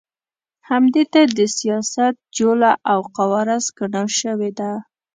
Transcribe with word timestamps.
همدې 0.69 1.03
ته 1.13 1.21
د 1.37 1.39
سیاست 1.57 2.13
جوله 2.37 2.71
او 2.91 2.99
قواره 3.15 3.57
سکڼل 3.65 4.07
شوې 4.21 4.51
ده. 4.59 4.71